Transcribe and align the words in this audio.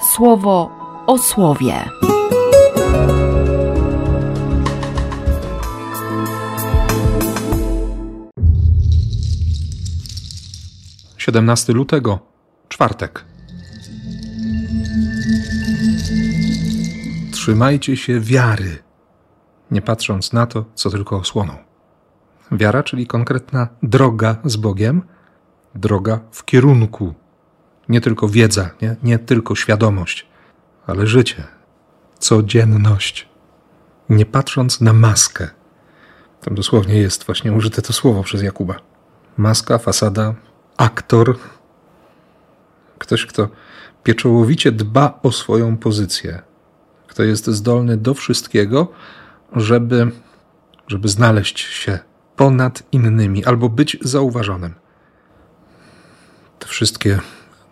słowo 0.00 0.70
o 1.06 1.18
słowie. 1.18 1.74
Siedemnasty 11.16 11.72
lutego, 11.72 12.18
czwartek. 12.68 13.24
Trzymajcie 17.32 17.96
się 17.96 18.20
wiary, 18.20 18.78
nie 19.70 19.82
patrząc 19.82 20.32
na 20.32 20.46
to, 20.46 20.64
co 20.74 20.90
tylko 20.90 21.16
osłoną. 21.16 21.52
Wiara, 22.52 22.82
czyli 22.82 23.06
konkretna 23.06 23.68
droga 23.82 24.36
z 24.44 24.56
Bogiem, 24.56 25.02
droga 25.74 26.20
w 26.32 26.44
kierunku. 26.44 27.14
Nie 27.90 28.00
tylko 28.00 28.28
wiedza, 28.28 28.70
nie, 28.82 28.96
nie 29.02 29.18
tylko 29.18 29.54
świadomość, 29.54 30.26
ale 30.86 31.06
życie, 31.06 31.44
codzienność. 32.18 33.28
Nie 34.08 34.26
patrząc 34.26 34.80
na 34.80 34.92
maskę. 34.92 35.48
Tam 36.40 36.54
dosłownie 36.54 36.98
jest 36.98 37.24
właśnie 37.24 37.52
użyte 37.52 37.82
to 37.82 37.92
słowo 37.92 38.22
przez 38.22 38.42
Jakuba. 38.42 38.74
Maska, 39.36 39.78
fasada, 39.78 40.34
aktor. 40.76 41.38
Ktoś, 42.98 43.26
kto 43.26 43.48
pieczołowicie 44.02 44.72
dba 44.72 45.18
o 45.22 45.32
swoją 45.32 45.76
pozycję. 45.76 46.42
Kto 47.06 47.22
jest 47.22 47.46
zdolny 47.46 47.96
do 47.96 48.14
wszystkiego, 48.14 48.92
żeby, 49.56 50.10
żeby 50.86 51.08
znaleźć 51.08 51.58
się 51.60 51.98
ponad 52.36 52.82
innymi 52.92 53.44
albo 53.44 53.68
być 53.68 53.98
zauważonym. 54.02 54.74
Te 56.58 56.66
wszystkie 56.66 57.20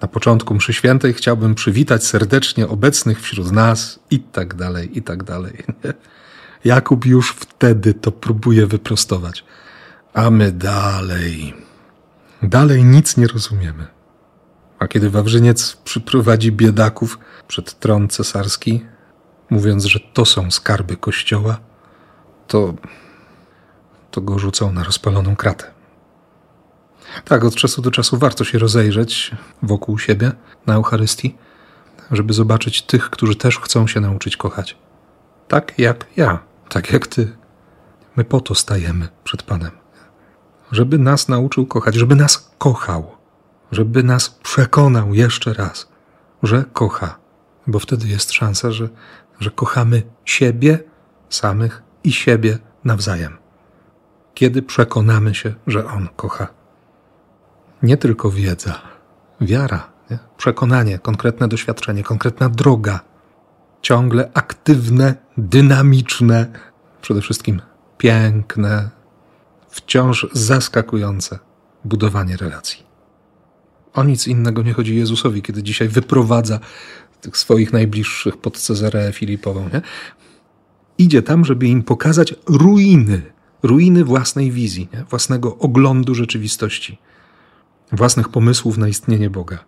na 0.00 0.08
początku 0.08 0.54
mszy 0.54 0.72
świętej 0.72 1.14
chciałbym 1.14 1.54
przywitać 1.54 2.04
serdecznie 2.04 2.68
obecnych 2.68 3.20
wśród 3.20 3.52
nas 3.52 3.98
i 4.10 4.20
tak 4.20 4.54
dalej, 4.54 4.98
i 4.98 5.02
tak 5.02 5.22
dalej. 5.22 5.64
Jakub 6.64 7.06
już 7.06 7.30
wtedy 7.30 7.94
to 7.94 8.12
próbuje 8.12 8.66
wyprostować. 8.66 9.44
A 10.14 10.30
my 10.30 10.52
dalej, 10.52 11.54
dalej 12.42 12.84
nic 12.84 13.16
nie 13.16 13.26
rozumiemy. 13.26 13.86
A 14.78 14.88
kiedy 14.88 15.10
Wawrzyniec 15.10 15.76
przyprowadzi 15.84 16.52
biedaków 16.52 17.18
przed 17.48 17.78
tron 17.78 18.08
cesarski, 18.08 18.84
mówiąc, 19.50 19.84
że 19.84 20.00
to 20.00 20.24
są 20.24 20.50
skarby 20.50 20.96
kościoła, 20.96 21.60
to, 22.46 22.74
to 24.10 24.20
go 24.20 24.38
rzucą 24.38 24.72
na 24.72 24.84
rozpaloną 24.84 25.36
kratę. 25.36 25.75
Tak, 27.24 27.44
od 27.44 27.54
czasu 27.54 27.82
do 27.82 27.90
czasu 27.90 28.18
warto 28.18 28.44
się 28.44 28.58
rozejrzeć 28.58 29.30
wokół 29.62 29.98
siebie 29.98 30.32
na 30.66 30.74
Eucharystii, 30.74 31.36
żeby 32.10 32.32
zobaczyć 32.32 32.82
tych, 32.82 33.10
którzy 33.10 33.36
też 33.36 33.58
chcą 33.58 33.86
się 33.86 34.00
nauczyć 34.00 34.36
kochać. 34.36 34.76
Tak 35.48 35.78
jak 35.78 36.06
ja, 36.16 36.38
tak 36.68 36.92
jak 36.92 37.06
ty. 37.06 37.36
My 38.16 38.24
po 38.24 38.40
to 38.40 38.54
stajemy 38.54 39.08
przed 39.24 39.42
Panem. 39.42 39.70
Żeby 40.72 40.98
nas 40.98 41.28
nauczył 41.28 41.66
kochać, 41.66 41.94
żeby 41.94 42.16
nas 42.16 42.50
kochał, 42.58 43.10
żeby 43.72 44.02
nas 44.02 44.30
przekonał 44.30 45.14
jeszcze 45.14 45.54
raz, 45.54 45.88
że 46.42 46.64
kocha, 46.72 47.18
bo 47.66 47.78
wtedy 47.78 48.08
jest 48.08 48.32
szansa, 48.32 48.70
że, 48.72 48.88
że 49.40 49.50
kochamy 49.50 50.02
siebie 50.24 50.78
samych 51.28 51.82
i 52.04 52.12
siebie 52.12 52.58
nawzajem. 52.84 53.36
Kiedy 54.34 54.62
przekonamy 54.62 55.34
się, 55.34 55.54
że 55.66 55.86
On 55.86 56.08
kocha 56.16 56.55
nie 57.82 57.96
tylko 57.96 58.30
wiedza, 58.30 58.82
wiara, 59.40 59.88
nie? 60.10 60.18
przekonanie, 60.36 60.98
konkretne 60.98 61.48
doświadczenie, 61.48 62.02
konkretna 62.02 62.48
droga, 62.48 63.00
ciągle 63.82 64.30
aktywne, 64.34 65.14
dynamiczne, 65.36 66.46
przede 67.02 67.20
wszystkim 67.20 67.60
piękne, 67.98 68.90
wciąż 69.68 70.26
zaskakujące 70.32 71.38
budowanie 71.84 72.36
relacji. 72.36 72.86
O 73.94 74.04
nic 74.04 74.28
innego 74.28 74.62
nie 74.62 74.72
chodzi 74.72 74.96
Jezusowi, 74.96 75.42
kiedy 75.42 75.62
dzisiaj 75.62 75.88
wyprowadza 75.88 76.60
tych 77.20 77.36
swoich 77.36 77.72
najbliższych 77.72 78.36
pod 78.36 78.58
Cezareę 78.58 79.12
Filipową. 79.12 79.68
Nie? 79.72 79.82
Idzie 80.98 81.22
tam, 81.22 81.44
żeby 81.44 81.66
im 81.66 81.82
pokazać 81.82 82.34
ruiny, 82.46 83.22
ruiny 83.62 84.04
własnej 84.04 84.50
wizji, 84.50 84.88
nie? 84.94 85.04
własnego 85.04 85.58
oglądu 85.58 86.14
rzeczywistości 86.14 86.98
własnych 87.92 88.28
pomysłów 88.28 88.78
na 88.78 88.88
istnienie 88.88 89.30
Boga, 89.30 89.58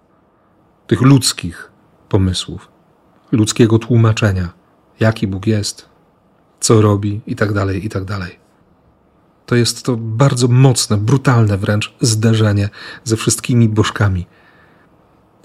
tych 0.87 1.01
ludzkich 1.01 1.71
pomysłów, 2.09 2.69
ludzkiego 3.33 3.79
tłumaczenia, 3.79 4.53
jaki 5.01 5.27
Bóg 5.27 5.47
jest, 5.47 5.89
co 6.61 6.81
robi 6.81 7.21
i 7.27 7.37
tak 7.37 7.53
dalej, 7.53 7.85
i 7.85 7.89
tak. 7.89 8.05
To 9.47 9.57
jest 9.57 9.83
to 9.83 9.97
bardzo 9.97 10.49
mocne, 10.49 10.97
brutalne 10.97 11.59
wręcz 11.59 11.95
zderzenie 12.01 12.69
ze 13.05 13.17
wszystkimi 13.17 13.69
bożkami. 13.69 14.27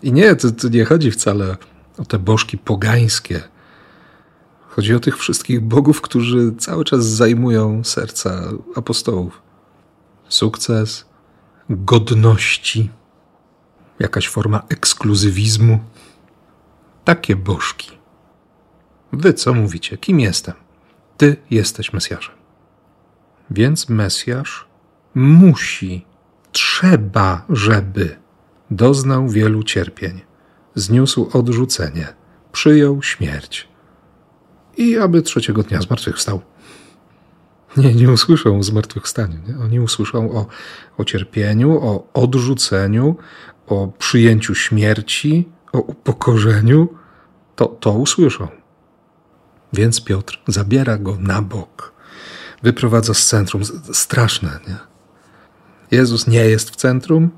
I 0.02 0.14
nie, 0.14 0.36
to, 0.36 0.52
to 0.52 0.70
nie 0.70 0.86
chodzi 0.86 1.12
wcale 1.12 1.58
o 1.98 2.06
te 2.06 2.20
bożki 2.20 2.58
pogańskie. 2.58 3.42
Chodzi 4.70 4.96
o 4.96 5.00
tych 5.00 5.18
wszystkich 5.18 5.62
bogów, 5.62 6.02
którzy 6.02 6.56
cały 6.58 6.86
czas 6.86 7.06
zajmują 7.06 7.84
serca 7.84 8.50
apostołów. 8.76 9.42
Sukces, 10.30 11.06
godności, 11.70 12.90
jakaś 14.00 14.28
forma 14.28 14.64
ekskluzywizmu. 14.70 15.80
Takie 17.04 17.36
bożki. 17.36 17.92
Wy 19.14 19.34
co 19.34 19.54
mówicie? 19.54 19.98
Kim 19.98 20.20
jestem? 20.20 20.54
Ty 21.18 21.36
jesteś 21.52 21.94
Mesjaszem. 21.94 22.36
Więc 23.50 23.90
Mesjasz 23.90 24.68
musi, 25.16 26.06
trzeba, 26.52 27.46
żeby 27.50 28.16
doznał 28.72 29.30
wielu 29.30 29.64
cierpień, 29.64 30.22
zniósł 30.76 31.30
odrzucenie, 31.34 32.08
przyjął 32.52 33.04
śmierć 33.04 33.68
i 34.78 34.98
aby 34.98 35.22
trzeciego 35.22 35.64
dnia 35.64 35.82
zmartwychwstał. 35.82 36.42
Nie, 37.78 37.94
nie 37.94 38.12
usłyszą 38.12 38.60
o 38.60 38.64
zmartwychwstaniu. 38.64 39.40
Nie? 39.48 39.58
Oni 39.58 39.80
usłyszą 39.80 40.32
o, 40.32 40.48
o 40.98 41.06
cierpieniu, 41.06 41.72
o 41.72 42.08
odrzuceniu, 42.14 43.16
o 43.68 43.88
przyjęciu 43.88 44.56
śmierci, 44.56 45.50
o 45.74 45.80
upokorzeniu. 45.80 46.88
To, 47.56 47.66
to 47.66 47.92
usłyszą. 47.92 48.48
Więc 49.74 50.02
Piotr 50.02 50.40
zabiera 50.48 50.98
go 50.98 51.18
na 51.20 51.42
bok, 51.42 51.94
wyprowadza 52.64 53.14
z 53.14 53.26
centrum. 53.26 53.62
Straszne, 53.94 54.60
nie? 54.68 54.78
Jezus 55.92 56.28
nie 56.28 56.46
jest 56.46 56.70
w 56.70 56.76
centrum, 56.76 57.30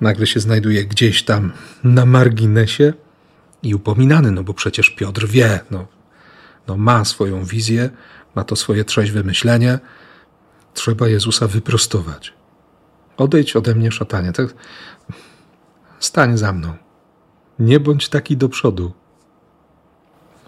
nagle 0.00 0.26
się 0.26 0.40
znajduje 0.40 0.84
gdzieś 0.84 1.22
tam 1.22 1.52
na 1.84 2.06
marginesie 2.06 2.92
i 3.62 3.74
upominany, 3.74 4.30
no 4.30 4.42
bo 4.42 4.54
przecież 4.54 4.90
Piotr 4.90 5.26
wie, 5.26 5.60
no, 5.70 5.86
no 6.66 6.76
ma 6.76 7.04
swoją 7.04 7.44
wizję, 7.44 7.90
ma 8.34 8.44
to 8.44 8.56
swoje 8.56 8.84
trzeźwe 8.84 9.22
myślenie. 9.22 9.78
Trzeba 10.74 11.08
Jezusa 11.08 11.46
wyprostować. 11.46 12.34
Odejdź 13.16 13.56
ode 13.56 13.74
mnie, 13.74 13.92
szatanie. 13.92 14.32
Tak? 14.32 14.54
Stań 16.00 16.38
za 16.38 16.52
mną. 16.52 16.74
Nie 17.58 17.80
bądź 17.80 18.08
taki 18.08 18.36
do 18.36 18.48
przodu. 18.48 18.92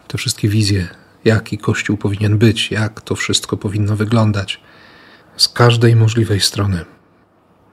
Te 0.08 0.18
wszystkie 0.18 0.48
wizje, 0.48 0.88
jaki 1.24 1.58
Kościół 1.58 1.96
powinien 1.96 2.38
być, 2.38 2.70
jak 2.70 3.00
to 3.00 3.14
wszystko 3.14 3.56
powinno 3.56 3.96
wyglądać, 3.96 4.60
z 5.36 5.48
każdej 5.48 5.96
możliwej 5.96 6.40
strony. 6.40 6.84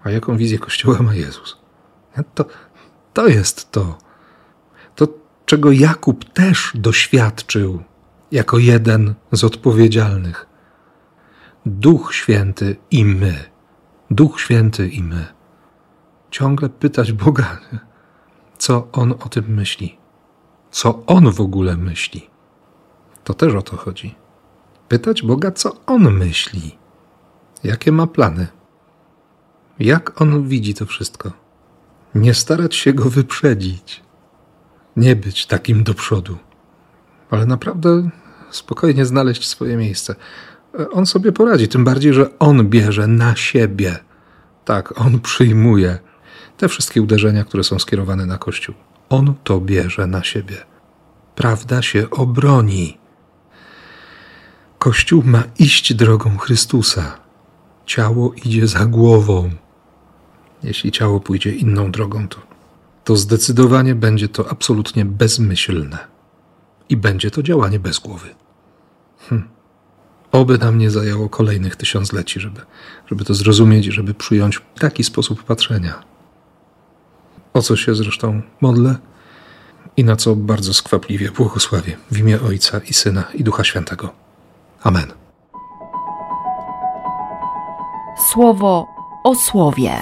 A 0.03 0.09
jaką 0.09 0.37
wizję 0.37 0.59
Kościoła 0.59 1.01
ma 1.01 1.15
Jezus? 1.15 1.57
To, 2.35 2.45
to 3.13 3.27
jest 3.27 3.71
to. 3.71 3.97
To, 4.95 5.07
czego 5.45 5.71
Jakub 5.71 6.33
też 6.33 6.71
doświadczył 6.75 7.83
jako 8.31 8.57
jeden 8.57 9.13
z 9.31 9.43
odpowiedzialnych. 9.43 10.45
Duch 11.65 12.13
Święty 12.13 12.75
i 12.91 13.05
my. 13.05 13.43
Duch 14.11 14.41
Święty 14.41 14.89
i 14.89 15.03
my. 15.03 15.25
Ciągle 16.31 16.69
pytać 16.69 17.11
Boga, 17.11 17.59
co 18.57 18.87
On 18.91 19.11
o 19.11 19.29
tym 19.29 19.45
myśli. 19.55 19.97
Co 20.71 21.05
On 21.05 21.31
w 21.31 21.41
ogóle 21.41 21.77
myśli. 21.77 22.29
To 23.23 23.33
też 23.33 23.53
o 23.53 23.61
to 23.61 23.77
chodzi. 23.77 24.15
Pytać 24.87 25.23
Boga, 25.23 25.51
co 25.51 25.85
On 25.85 26.13
myśli. 26.13 26.77
Jakie 27.63 27.91
ma 27.91 28.07
plany. 28.07 28.47
Jak 29.79 30.21
On 30.21 30.47
widzi 30.47 30.73
to 30.73 30.85
wszystko. 30.85 31.31
Nie 32.15 32.33
starać 32.33 32.75
się 32.75 32.93
Go 32.93 33.09
wyprzedzić. 33.09 34.03
Nie 34.95 35.15
być 35.15 35.45
takim 35.45 35.83
do 35.83 35.93
przodu 35.93 36.37
ale 37.29 37.45
naprawdę 37.45 38.09
spokojnie 38.51 39.05
znaleźć 39.05 39.47
swoje 39.47 39.77
miejsce. 39.77 40.15
On 40.91 41.05
sobie 41.05 41.31
poradzi, 41.31 41.67
tym 41.67 41.83
bardziej, 41.83 42.13
że 42.13 42.39
on 42.39 42.69
bierze 42.69 43.07
na 43.07 43.35
siebie. 43.35 43.99
Tak, 44.65 45.01
on 45.01 45.19
przyjmuje 45.19 45.99
te 46.57 46.67
wszystkie 46.67 47.01
uderzenia, 47.01 47.43
które 47.43 47.63
są 47.63 47.79
skierowane 47.79 48.25
na 48.25 48.37
Kościół. 48.37 48.75
On 49.09 49.33
to 49.43 49.61
bierze 49.61 50.07
na 50.07 50.23
siebie. 50.23 50.55
prawda 51.35 51.81
się 51.81 52.09
obroni. 52.09 52.97
Kościół 54.79 55.23
ma 55.25 55.43
iść 55.59 55.93
drogą 55.93 56.37
Chrystusa. 56.37 57.17
Ciało 57.85 58.33
idzie 58.45 58.67
za 58.67 58.85
głową. 58.85 59.49
Jeśli 60.63 60.91
ciało 60.91 61.19
pójdzie 61.19 61.51
inną 61.51 61.91
drogą, 61.91 62.27
to, 62.27 62.37
to 63.03 63.15
zdecydowanie 63.15 63.95
będzie 63.95 64.29
to 64.29 64.51
absolutnie 64.51 65.05
bezmyślne 65.05 66.18
i 66.89 66.97
będzie 66.97 67.31
to 67.31 67.43
działanie 67.43 67.79
bez 67.79 67.99
głowy. 67.99 68.35
Hm. 69.29 69.49
Oby 70.31 70.57
nam 70.57 70.77
nie 70.77 70.91
zajęło 70.91 71.29
kolejnych 71.29 71.75
tysiącleci, 71.75 72.39
żeby, 72.39 72.61
żeby 73.07 73.25
to 73.25 73.33
zrozumieć 73.33 73.87
i 73.87 73.91
żeby 73.91 74.13
przyjąć 74.13 74.61
taki 74.79 75.03
sposób 75.03 75.43
patrzenia. 75.43 76.03
O 77.53 77.61
co 77.61 77.75
się 77.75 77.95
zresztą 77.95 78.41
modlę 78.61 78.95
i 79.97 80.03
na 80.03 80.15
co 80.15 80.35
bardzo 80.35 80.73
skwapliwie 80.73 81.31
błogosławię 81.31 81.97
w 82.11 82.17
imię 82.17 82.41
Ojca 82.41 82.79
i 82.89 82.93
Syna 82.93 83.23
i 83.33 83.43
Ducha 83.43 83.63
Świętego. 83.63 84.13
Amen. 84.83 85.11
Słowo 88.31 88.87
o 89.23 89.35
słowie. 89.35 90.01